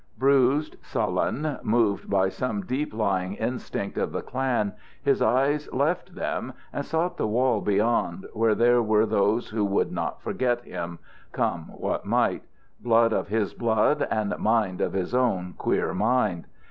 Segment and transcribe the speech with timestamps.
[0.17, 6.53] Bruised, sullen, moved by some deep lying instinct of the clan, his eyes left them
[6.73, 10.97] and sought the wall beyond, where there were those who would not forget him,
[11.31, 12.41] come what might,
[12.79, 16.47] blood of his blood and mind of his own queer mind.